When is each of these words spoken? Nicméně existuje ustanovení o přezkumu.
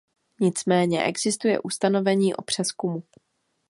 Nicméně 0.39 1.03
existuje 1.03 1.59
ustanovení 1.59 2.33
o 2.35 2.41
přezkumu. 2.41 3.03